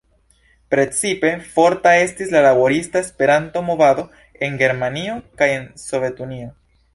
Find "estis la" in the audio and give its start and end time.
2.05-2.41